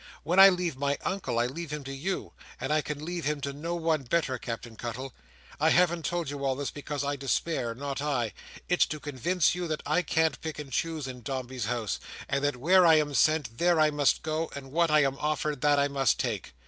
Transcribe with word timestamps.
When 0.23 0.39
I 0.39 0.49
leave 0.49 0.75
my 0.77 0.97
Uncle, 1.05 1.37
I 1.37 1.45
leave 1.45 1.69
him 1.69 1.83
to 1.83 1.93
you; 1.93 2.33
and 2.59 2.73
I 2.73 2.81
can 2.81 3.05
leave 3.05 3.25
him 3.25 3.39
to 3.41 3.53
no 3.53 3.75
one 3.75 4.01
better, 4.01 4.39
Captain 4.39 4.75
Cuttle. 4.75 5.13
I 5.59 5.69
haven't 5.69 6.05
told 6.05 6.31
you 6.31 6.43
all 6.43 6.55
this 6.55 6.71
because 6.71 7.03
I 7.03 7.15
despair, 7.15 7.75
not 7.75 8.01
I; 8.01 8.33
it's 8.67 8.87
to 8.87 8.99
convince 8.99 9.53
you 9.53 9.67
that 9.67 9.83
I 9.85 10.01
can't 10.01 10.41
pick 10.41 10.57
and 10.57 10.71
choose 10.71 11.05
in 11.05 11.21
Dombey's 11.21 11.65
House, 11.65 11.99
and 12.27 12.43
that 12.43 12.57
where 12.57 12.83
I 12.83 12.95
am 12.95 13.13
sent, 13.13 13.59
there 13.59 13.79
I 13.79 13.91
must 13.91 14.23
go, 14.23 14.49
and 14.55 14.71
what 14.71 14.89
I 14.89 15.03
am 15.03 15.19
offered, 15.19 15.61
that 15.61 15.77
I 15.77 15.87
must 15.87 16.19
take. 16.19 16.53